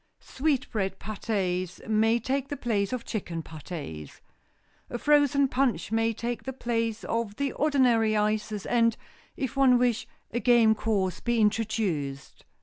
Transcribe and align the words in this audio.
Sweetbread 0.19 0.99
pâtés 0.99 1.87
may 1.87 2.17
take 2.19 2.47
the 2.47 2.57
place 2.57 2.91
of 2.91 3.05
chicken 3.05 3.43
pâtés. 3.43 4.19
A 4.89 4.97
frozen 4.97 5.47
punch 5.47 5.91
may 5.91 6.11
take 6.11 6.41
the 6.41 6.53
place 6.53 7.03
of 7.03 7.35
the 7.35 7.51
ordinary 7.51 8.17
ices, 8.17 8.65
and, 8.65 8.97
if 9.37 9.55
one 9.55 9.77
wish, 9.77 10.07
a 10.31 10.39
game 10.39 10.73
course 10.73 11.19
be 11.19 11.39
introduced. 11.39 12.45